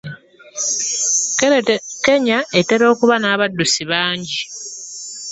[2.05, 4.41] Kenya etera okuba n'abaddusi bangi.